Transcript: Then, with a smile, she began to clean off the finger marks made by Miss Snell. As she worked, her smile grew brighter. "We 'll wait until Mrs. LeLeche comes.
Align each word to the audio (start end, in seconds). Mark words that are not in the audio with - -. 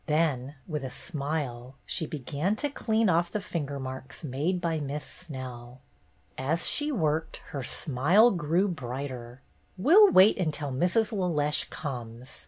Then, 0.07 0.55
with 0.67 0.83
a 0.83 0.89
smile, 0.89 1.75
she 1.85 2.07
began 2.07 2.55
to 2.55 2.69
clean 2.71 3.07
off 3.07 3.29
the 3.31 3.39
finger 3.39 3.79
marks 3.79 4.23
made 4.23 4.59
by 4.59 4.79
Miss 4.79 5.05
Snell. 5.05 5.79
As 6.39 6.67
she 6.67 6.91
worked, 6.91 7.37
her 7.49 7.61
smile 7.61 8.31
grew 8.31 8.67
brighter. 8.67 9.41
"We 9.77 9.93
'll 9.95 10.09
wait 10.09 10.39
until 10.39 10.71
Mrs. 10.71 11.11
LeLeche 11.11 11.69
comes. 11.69 12.39